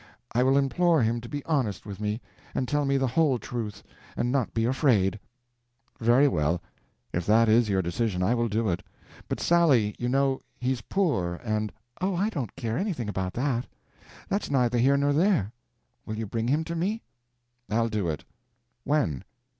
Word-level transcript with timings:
I 0.33 0.41
will 0.41 0.57
implore 0.57 1.03
him 1.03 1.21
to 1.21 1.29
be 1.29 1.45
honest 1.45 1.85
with 1.85 1.99
me, 1.99 2.21
and 2.55 2.67
tell 2.67 2.85
me 2.85 2.97
the 2.97 3.05
whole 3.05 3.37
truth, 3.37 3.83
and 4.17 4.31
not 4.31 4.51
be 4.55 4.65
afraid." 4.65 5.19
"Very 5.99 6.27
well; 6.27 6.59
if 7.13 7.23
that 7.27 7.47
is 7.47 7.69
your 7.69 7.83
decision 7.83 8.23
I 8.23 8.33
will 8.33 8.47
do 8.49 8.67
it. 8.67 8.81
But 9.29 9.39
Sally, 9.39 9.93
you 9.99 10.09
know, 10.09 10.39
he's 10.59 10.81
poor, 10.81 11.35
and—" 11.43 11.71
"Oh, 12.01 12.15
I 12.15 12.31
don't 12.31 12.55
care 12.55 12.79
anything 12.79 13.09
about 13.09 13.33
that. 13.33 13.67
That's 14.27 14.49
neither 14.49 14.79
here 14.79 14.97
nor 14.97 15.13
there. 15.13 15.51
Will 16.07 16.17
you 16.17 16.25
bring 16.25 16.47
him 16.47 16.63
to 16.63 16.75
me?" 16.75 17.03
"I'll 17.69 17.87
do 17.89 18.09
it. 18.09 18.23
When? 18.83 19.23